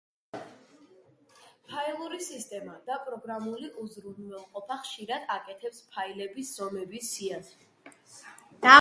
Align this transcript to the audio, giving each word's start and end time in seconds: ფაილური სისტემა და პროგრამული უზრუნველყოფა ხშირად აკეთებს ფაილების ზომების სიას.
ფაილური 1.73 2.17
სისტემა 2.29 2.79
და 2.89 2.97
პროგრამული 3.09 3.71
უზრუნველყოფა 3.85 4.81
ხშირად 4.87 5.31
აკეთებს 5.37 5.87
ფაილების 5.95 6.57
ზომების 6.59 7.17
სიას. 7.17 7.57